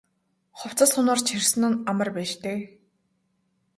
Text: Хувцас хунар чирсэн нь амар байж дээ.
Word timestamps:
Хувцас 0.59 0.89
хунар 0.95 1.19
чирсэн 1.27 1.63
нь 1.69 1.81
амар 1.89 2.09
байж 2.15 2.31
дээ. 2.43 2.59